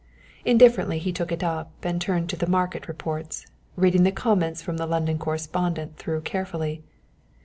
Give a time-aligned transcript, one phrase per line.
[0.45, 4.77] Indifferently he took it up and turned to the market reports, reading the comments from
[4.77, 6.81] the London correspondent through carefully.